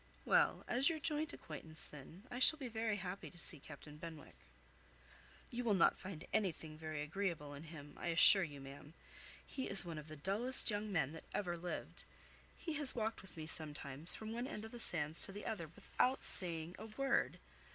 "Well, 0.25 0.65
as 0.67 0.89
your 0.89 0.97
joint 0.99 1.31
acquaintance, 1.31 1.85
then, 1.85 2.23
I 2.31 2.39
shall 2.39 2.57
be 2.57 2.67
very 2.67 2.95
happy 2.97 3.29
to 3.29 3.37
see 3.37 3.59
Captain 3.59 3.97
Benwick." 3.97 4.33
"You 5.51 5.63
will 5.63 5.75
not 5.75 5.99
find 5.99 6.25
anything 6.33 6.75
very 6.75 7.03
agreeable 7.03 7.53
in 7.53 7.65
him, 7.65 7.93
I 7.97 8.07
assure 8.07 8.41
you, 8.41 8.59
ma'am. 8.59 8.95
He 9.45 9.69
is 9.69 9.85
one 9.85 9.99
of 9.99 10.07
the 10.07 10.15
dullest 10.15 10.71
young 10.71 10.91
men 10.91 11.11
that 11.11 11.25
ever 11.35 11.55
lived. 11.55 12.03
He 12.57 12.73
has 12.77 12.95
walked 12.95 13.21
with 13.21 13.37
me, 13.37 13.45
sometimes, 13.45 14.15
from 14.15 14.31
one 14.33 14.47
end 14.47 14.65
of 14.65 14.71
the 14.71 14.79
sands 14.79 15.21
to 15.27 15.31
the 15.31 15.45
other, 15.45 15.67
without 15.67 16.23
saying 16.23 16.75
a 16.79 16.87
word. 16.87 17.37